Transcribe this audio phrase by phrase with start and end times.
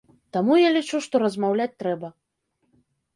[0.35, 2.09] Таму я лічу, што размаўляць трэба.